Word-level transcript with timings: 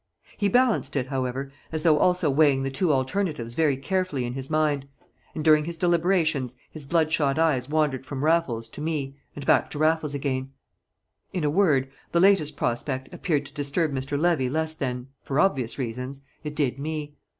He 0.35 0.47
balanced 0.47 0.95
it, 0.95 1.09
however, 1.09 1.51
as 1.71 1.83
though 1.83 1.99
also 1.99 2.27
weighing 2.27 2.63
the 2.63 2.71
two 2.71 2.91
alternatives 2.91 3.53
very 3.53 3.77
carefully 3.77 4.25
in 4.25 4.33
his 4.33 4.49
mind, 4.49 4.87
and 5.35 5.43
during 5.43 5.65
his 5.65 5.77
deliberations 5.77 6.55
his 6.71 6.87
bloodshot 6.87 7.37
eyes 7.37 7.69
wandered 7.69 8.03
from 8.03 8.23
Raffles 8.25 8.67
to 8.69 8.81
me 8.81 9.15
and 9.35 9.45
back 9.45 9.65
again 9.65 9.71
to 9.73 9.77
Raffles. 9.77 10.15
In 10.15 11.43
a 11.43 11.51
word, 11.51 11.91
the 12.13 12.19
latest 12.19 12.57
prospect 12.57 13.13
appeared 13.13 13.45
to 13.45 13.53
disturb 13.53 13.91
Mr. 13.93 14.19
Levy 14.19 14.49
less 14.49 14.73
than, 14.73 15.09
for 15.23 15.39
obvious 15.39 15.77
reasons, 15.77 16.21
it 16.43 16.55
did 16.55 16.79
me. 16.79 17.13